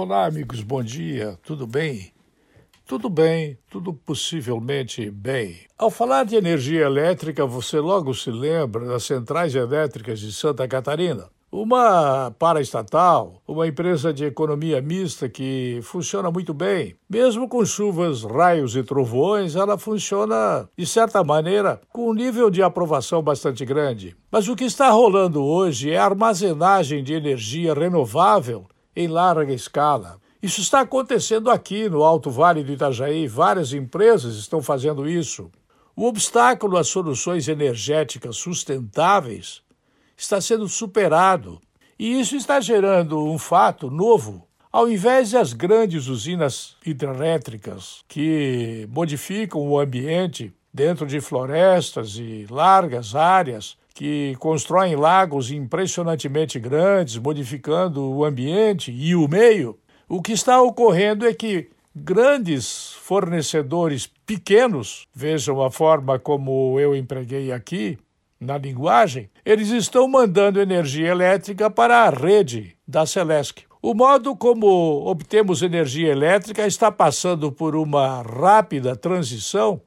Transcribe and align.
Olá, 0.00 0.26
amigos, 0.26 0.62
bom 0.62 0.80
dia, 0.80 1.36
tudo 1.42 1.66
bem? 1.66 2.12
Tudo 2.86 3.10
bem, 3.10 3.58
tudo 3.68 3.92
possivelmente 3.92 5.10
bem. 5.10 5.62
Ao 5.76 5.90
falar 5.90 6.24
de 6.24 6.36
energia 6.36 6.82
elétrica, 6.82 7.44
você 7.44 7.80
logo 7.80 8.14
se 8.14 8.30
lembra 8.30 8.86
das 8.86 9.02
centrais 9.02 9.56
elétricas 9.56 10.20
de 10.20 10.32
Santa 10.32 10.68
Catarina. 10.68 11.28
Uma 11.50 12.30
paraestatal, 12.38 13.42
uma 13.44 13.66
empresa 13.66 14.12
de 14.12 14.24
economia 14.24 14.80
mista 14.80 15.28
que 15.28 15.80
funciona 15.82 16.30
muito 16.30 16.54
bem. 16.54 16.94
Mesmo 17.10 17.48
com 17.48 17.64
chuvas, 17.64 18.22
raios 18.22 18.76
e 18.76 18.84
trovões, 18.84 19.56
ela 19.56 19.76
funciona, 19.76 20.68
de 20.78 20.86
certa 20.86 21.24
maneira, 21.24 21.80
com 21.92 22.10
um 22.10 22.14
nível 22.14 22.50
de 22.50 22.62
aprovação 22.62 23.20
bastante 23.20 23.64
grande. 23.64 24.16
Mas 24.30 24.46
o 24.46 24.54
que 24.54 24.62
está 24.62 24.90
rolando 24.90 25.44
hoje 25.44 25.90
é 25.90 25.98
a 25.98 26.04
armazenagem 26.04 27.02
de 27.02 27.14
energia 27.14 27.74
renovável 27.74 28.68
em 28.98 29.06
larga 29.06 29.52
escala. 29.52 30.20
Isso 30.42 30.60
está 30.60 30.80
acontecendo 30.80 31.52
aqui 31.52 31.88
no 31.88 32.02
Alto 32.02 32.32
Vale 32.32 32.64
do 32.64 32.72
Itajaí, 32.72 33.28
várias 33.28 33.72
empresas 33.72 34.34
estão 34.34 34.60
fazendo 34.60 35.08
isso. 35.08 35.52
O 35.94 36.04
obstáculo 36.04 36.76
às 36.76 36.88
soluções 36.88 37.46
energéticas 37.46 38.36
sustentáveis 38.38 39.62
está 40.16 40.40
sendo 40.40 40.68
superado, 40.68 41.60
e 41.96 42.18
isso 42.20 42.34
está 42.34 42.60
gerando 42.60 43.24
um 43.24 43.38
fato 43.38 43.88
novo. 43.88 44.48
Ao 44.72 44.88
invés 44.88 45.30
das 45.30 45.52
grandes 45.52 46.08
usinas 46.08 46.76
hidrelétricas 46.84 48.00
que 48.08 48.84
modificam 48.90 49.60
o 49.60 49.78
ambiente 49.78 50.52
dentro 50.74 51.06
de 51.06 51.20
florestas 51.20 52.16
e 52.16 52.48
largas 52.50 53.14
áreas 53.14 53.76
que 53.98 54.36
constroem 54.38 54.94
lagos 54.94 55.50
impressionantemente 55.50 56.60
grandes, 56.60 57.16
modificando 57.18 58.08
o 58.08 58.24
ambiente 58.24 58.92
e 58.92 59.12
o 59.16 59.26
meio, 59.26 59.76
o 60.08 60.22
que 60.22 60.30
está 60.30 60.62
ocorrendo 60.62 61.26
é 61.26 61.34
que 61.34 61.68
grandes 61.92 62.92
fornecedores 63.02 64.08
pequenos, 64.24 65.08
vejam 65.12 65.60
a 65.60 65.68
forma 65.68 66.16
como 66.16 66.78
eu 66.78 66.94
empreguei 66.94 67.50
aqui 67.50 67.98
na 68.38 68.56
linguagem, 68.56 69.28
eles 69.44 69.70
estão 69.70 70.06
mandando 70.06 70.60
energia 70.60 71.08
elétrica 71.08 71.68
para 71.68 72.04
a 72.04 72.10
rede 72.10 72.76
da 72.86 73.04
Celesc. 73.04 73.64
O 73.82 73.94
modo 73.94 74.36
como 74.36 75.08
obtemos 75.08 75.60
energia 75.60 76.12
elétrica 76.12 76.64
está 76.64 76.92
passando 76.92 77.50
por 77.50 77.74
uma 77.74 78.22
rápida 78.22 78.94
transição 78.94 79.80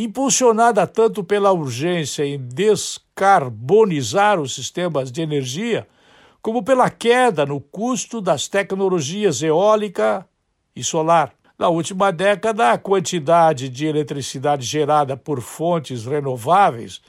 impulsionada 0.00 0.86
tanto 0.86 1.24
pela 1.24 1.50
urgência 1.50 2.24
em 2.24 2.38
descarbonizar 2.38 4.40
os 4.40 4.54
sistemas 4.54 5.10
de 5.10 5.20
energia, 5.20 5.88
como 6.40 6.62
pela 6.62 6.88
queda 6.88 7.44
no 7.44 7.60
custo 7.60 8.20
das 8.20 8.46
tecnologias 8.46 9.42
eólica 9.42 10.24
e 10.74 10.84
solar. 10.84 11.34
Na 11.58 11.68
última 11.68 12.12
década, 12.12 12.70
a 12.70 12.78
quantidade 12.78 13.68
de 13.68 13.86
eletricidade 13.86 14.64
gerada 14.64 15.16
por 15.16 15.40
fontes 15.40 16.04
renováveis 16.04 17.00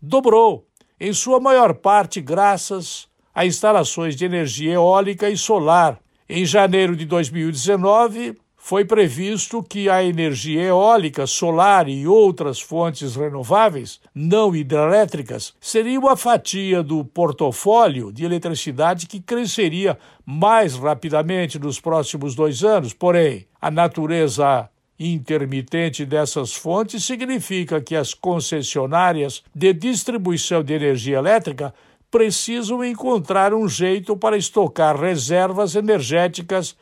dobrou, 0.00 0.66
em 0.98 1.12
sua 1.12 1.38
maior 1.38 1.74
parte 1.74 2.22
graças 2.22 3.06
a 3.34 3.44
instalações 3.44 4.16
de 4.16 4.24
energia 4.24 4.72
eólica 4.72 5.28
e 5.28 5.36
solar. 5.36 6.00
Em 6.26 6.46
janeiro 6.46 6.96
de 6.96 7.04
2019, 7.04 8.34
foi 8.66 8.82
previsto 8.82 9.62
que 9.62 9.90
a 9.90 10.02
energia 10.02 10.62
eólica, 10.62 11.26
solar 11.26 11.86
e 11.86 12.06
outras 12.06 12.62
fontes 12.62 13.14
renováveis 13.14 14.00
não 14.14 14.56
hidrelétricas 14.56 15.52
seria 15.60 16.00
uma 16.00 16.16
fatia 16.16 16.82
do 16.82 17.04
portfólio 17.04 18.10
de 18.10 18.24
eletricidade 18.24 19.06
que 19.06 19.20
cresceria 19.20 19.98
mais 20.24 20.76
rapidamente 20.76 21.58
nos 21.58 21.78
próximos 21.78 22.34
dois 22.34 22.64
anos. 22.64 22.94
Porém, 22.94 23.46
a 23.60 23.70
natureza 23.70 24.70
intermitente 24.98 26.06
dessas 26.06 26.54
fontes 26.54 27.04
significa 27.04 27.82
que 27.82 27.94
as 27.94 28.14
concessionárias 28.14 29.44
de 29.54 29.74
distribuição 29.74 30.64
de 30.64 30.72
energia 30.72 31.18
elétrica 31.18 31.74
precisam 32.10 32.82
encontrar 32.82 33.52
um 33.52 33.68
jeito 33.68 34.16
para 34.16 34.38
estocar 34.38 34.98
reservas 34.98 35.74
energéticas 35.76 36.74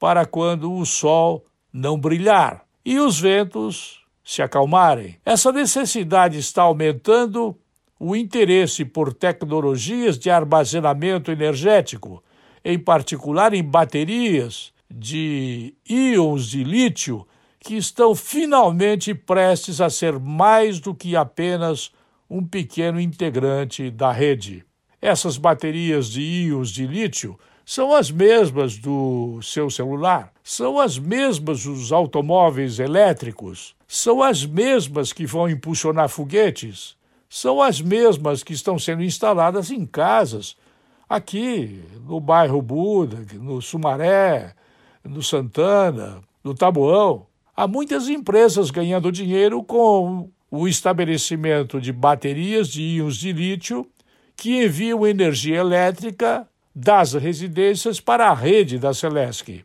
para 0.00 0.24
quando 0.24 0.72
o 0.72 0.86
sol 0.86 1.44
não 1.70 2.00
brilhar 2.00 2.64
e 2.82 2.98
os 2.98 3.20
ventos 3.20 4.00
se 4.24 4.40
acalmarem. 4.40 5.18
Essa 5.24 5.52
necessidade 5.52 6.38
está 6.38 6.62
aumentando 6.62 7.56
o 7.98 8.16
interesse 8.16 8.82
por 8.84 9.12
tecnologias 9.12 10.18
de 10.18 10.30
armazenamento 10.30 11.30
energético, 11.30 12.24
em 12.64 12.78
particular 12.78 13.52
em 13.52 13.62
baterias 13.62 14.72
de 14.90 15.74
íons 15.86 16.46
de 16.46 16.64
lítio, 16.64 17.26
que 17.58 17.76
estão 17.76 18.14
finalmente 18.14 19.14
prestes 19.14 19.82
a 19.82 19.90
ser 19.90 20.18
mais 20.18 20.80
do 20.80 20.94
que 20.94 21.14
apenas 21.14 21.92
um 22.28 22.42
pequeno 22.42 22.98
integrante 22.98 23.90
da 23.90 24.10
rede. 24.10 24.64
Essas 25.02 25.36
baterias 25.36 26.08
de 26.08 26.22
íons 26.22 26.70
de 26.70 26.86
lítio 26.86 27.38
são 27.72 27.94
as 27.94 28.10
mesmas 28.10 28.76
do 28.76 29.40
seu 29.42 29.70
celular, 29.70 30.32
são 30.42 30.80
as 30.80 30.98
mesmas 30.98 31.62
dos 31.62 31.92
automóveis 31.92 32.80
elétricos, 32.80 33.76
são 33.86 34.24
as 34.24 34.44
mesmas 34.44 35.12
que 35.12 35.24
vão 35.24 35.48
impulsionar 35.48 36.08
foguetes, 36.08 36.96
são 37.28 37.62
as 37.62 37.80
mesmas 37.80 38.42
que 38.42 38.52
estão 38.52 38.76
sendo 38.76 39.04
instaladas 39.04 39.70
em 39.70 39.86
casas, 39.86 40.56
aqui 41.08 41.80
no 42.04 42.18
bairro 42.18 42.60
Buda, 42.60 43.24
no 43.34 43.62
Sumaré, 43.62 44.52
no 45.04 45.22
Santana, 45.22 46.20
no 46.42 46.56
Taboão. 46.56 47.24
Há 47.56 47.68
muitas 47.68 48.08
empresas 48.08 48.72
ganhando 48.72 49.12
dinheiro 49.12 49.62
com 49.62 50.28
o 50.50 50.66
estabelecimento 50.66 51.80
de 51.80 51.92
baterias 51.92 52.66
de 52.66 52.82
íons 52.82 53.16
de 53.16 53.32
lítio 53.32 53.86
que 54.34 54.64
enviam 54.64 55.06
energia 55.06 55.58
elétrica 55.58 56.49
das 56.74 57.14
residências 57.14 58.00
para 58.00 58.28
a 58.28 58.34
rede 58.34 58.78
da 58.78 58.94
Celesc. 58.94 59.64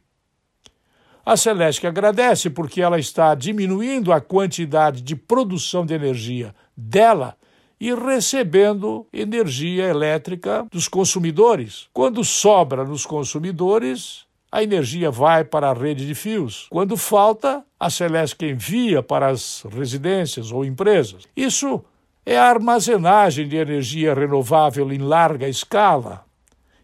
A 1.25 1.35
Celesc 1.35 1.85
agradece 1.85 2.49
porque 2.49 2.81
ela 2.81 2.99
está 2.99 3.33
diminuindo 3.33 4.13
a 4.13 4.21
quantidade 4.21 5.01
de 5.01 5.15
produção 5.15 5.85
de 5.85 5.93
energia 5.93 6.53
dela 6.77 7.35
e 7.79 7.93
recebendo 7.93 9.07
energia 9.11 9.85
elétrica 9.85 10.65
dos 10.71 10.87
consumidores. 10.87 11.87
Quando 11.91 12.23
sobra 12.23 12.83
nos 12.83 13.05
consumidores, 13.05 14.25
a 14.51 14.63
energia 14.63 15.11
vai 15.11 15.43
para 15.43 15.69
a 15.69 15.73
rede 15.73 16.05
de 16.05 16.15
fios. 16.15 16.67
Quando 16.69 16.95
falta, 16.95 17.63
a 17.79 17.89
Celesc 17.89 18.41
envia 18.43 19.03
para 19.03 19.27
as 19.27 19.65
residências 19.69 20.51
ou 20.51 20.63
empresas. 20.63 21.23
Isso 21.35 21.83
é 22.25 22.37
a 22.37 22.45
armazenagem 22.45 23.47
de 23.47 23.55
energia 23.55 24.13
renovável 24.13 24.91
em 24.91 24.99
larga 24.99 25.47
escala 25.47 26.24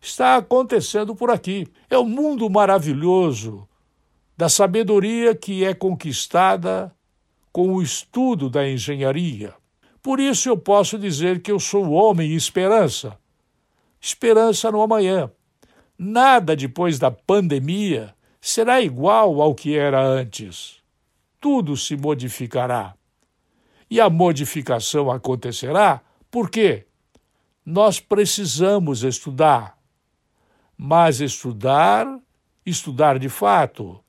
está 0.01 0.37
acontecendo 0.37 1.15
por 1.15 1.29
aqui. 1.29 1.67
É 1.89 1.97
o 1.97 2.01
um 2.01 2.09
mundo 2.09 2.49
maravilhoso 2.49 3.67
da 4.35 4.49
sabedoria 4.49 5.35
que 5.35 5.63
é 5.63 5.73
conquistada 5.73 6.93
com 7.51 7.75
o 7.75 7.81
estudo 7.81 8.49
da 8.49 8.67
engenharia. 8.67 9.53
Por 10.01 10.19
isso 10.19 10.49
eu 10.49 10.57
posso 10.57 10.97
dizer 10.97 11.41
que 11.41 11.51
eu 11.51 11.59
sou 11.59 11.91
homem 11.91 12.33
esperança. 12.33 13.15
Esperança 13.99 14.71
no 14.71 14.81
amanhã. 14.81 15.31
Nada 15.95 16.55
depois 16.55 16.97
da 16.97 17.11
pandemia 17.11 18.15
será 18.39 18.81
igual 18.81 19.39
ao 19.39 19.53
que 19.53 19.77
era 19.77 20.03
antes. 20.03 20.77
Tudo 21.39 21.77
se 21.77 21.95
modificará. 21.95 22.95
E 23.87 24.01
a 24.01 24.09
modificação 24.09 25.11
acontecerá 25.11 26.01
porque 26.31 26.87
nós 27.63 27.99
precisamos 27.99 29.03
estudar 29.03 29.77
mas 30.83 31.21
estudar, 31.21 32.07
estudar 32.65 33.19
de 33.19 33.29
fato. 33.29 34.03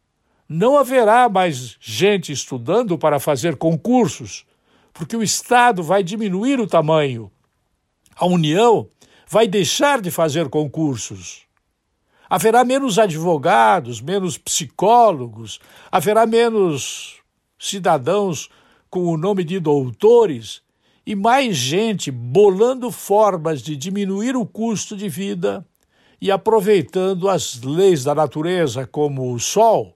Não 0.48 0.78
haverá 0.78 1.28
mais 1.28 1.76
gente 1.78 2.32
estudando 2.32 2.96
para 2.96 3.20
fazer 3.20 3.56
concursos, 3.56 4.46
porque 4.90 5.14
o 5.14 5.22
Estado 5.22 5.82
vai 5.82 6.02
diminuir 6.02 6.58
o 6.58 6.66
tamanho. 6.66 7.30
A 8.16 8.24
União 8.24 8.88
vai 9.28 9.46
deixar 9.46 10.00
de 10.00 10.10
fazer 10.10 10.48
concursos. 10.48 11.42
Haverá 12.28 12.64
menos 12.64 12.98
advogados, 12.98 14.00
menos 14.00 14.38
psicólogos, 14.38 15.60
haverá 15.90 16.24
menos 16.24 17.20
cidadãos 17.58 18.48
com 18.88 19.04
o 19.08 19.18
nome 19.18 19.44
de 19.44 19.60
doutores 19.60 20.62
e 21.04 21.14
mais 21.14 21.54
gente 21.54 22.10
bolando 22.10 22.90
formas 22.90 23.60
de 23.60 23.76
diminuir 23.76 24.34
o 24.34 24.46
custo 24.46 24.96
de 24.96 25.10
vida 25.10 25.66
e 26.22 26.30
aproveitando 26.30 27.28
as 27.28 27.60
leis 27.62 28.04
da 28.04 28.14
natureza, 28.14 28.86
como 28.86 29.32
o 29.32 29.40
sol, 29.40 29.92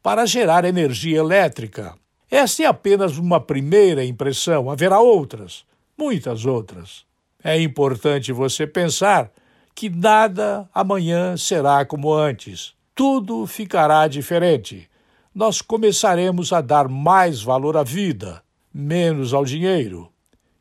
para 0.00 0.24
gerar 0.24 0.64
energia 0.64 1.18
elétrica. 1.18 1.96
Esta 2.30 2.62
é 2.62 2.66
apenas 2.66 3.18
uma 3.18 3.40
primeira 3.40 4.04
impressão, 4.04 4.70
haverá 4.70 5.00
outras, 5.00 5.64
muitas 5.98 6.46
outras. 6.46 7.04
É 7.42 7.60
importante 7.60 8.30
você 8.30 8.64
pensar 8.64 9.28
que 9.74 9.90
nada 9.90 10.70
amanhã 10.72 11.36
será 11.36 11.84
como 11.84 12.14
antes. 12.14 12.72
tudo 12.94 13.44
ficará 13.44 14.06
diferente. 14.06 14.88
Nós 15.34 15.60
começaremos 15.60 16.52
a 16.52 16.60
dar 16.60 16.88
mais 16.88 17.42
valor 17.42 17.76
à 17.76 17.82
vida, 17.82 18.40
menos 18.72 19.34
ao 19.34 19.44
dinheiro. 19.44 20.10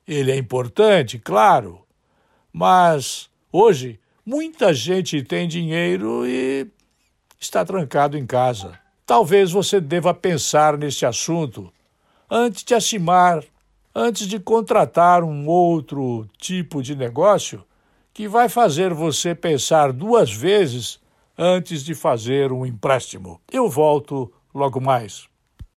Ele 0.06 0.32
é 0.32 0.36
importante, 0.36 1.18
claro, 1.20 1.82
mas 2.52 3.30
hoje 3.54 4.00
muita 4.26 4.74
gente 4.74 5.22
tem 5.22 5.48
dinheiro 5.48 6.26
e 6.26 6.68
está 7.40 7.64
trancado 7.64 8.18
em 8.18 8.26
casa. 8.26 8.78
Talvez 9.06 9.52
você 9.52 9.80
deva 9.80 10.14
pensar 10.14 10.78
neste 10.78 11.06
assunto 11.06 11.72
antes 12.30 12.64
de 12.64 12.74
acimar, 12.74 13.44
antes 13.94 14.28
de 14.28 14.40
contratar 14.40 15.24
um 15.24 15.48
outro 15.48 16.28
tipo 16.40 16.82
de 16.82 16.96
negócio 16.96 17.64
que 18.12 18.28
vai 18.28 18.50
fazer 18.50 18.94
você 18.94 19.36
pensar 19.36 19.94
duas 19.94 20.32
vezes 20.32 21.00
antes 21.38 21.84
de 21.84 21.94
fazer 21.94 22.52
um 22.52 22.66
empréstimo. 22.66 23.40
Eu 23.52 23.70
volto 23.70 24.32
logo 24.54 24.82
mais. 24.82 25.28